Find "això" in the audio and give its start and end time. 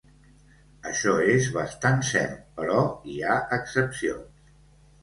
0.91-1.13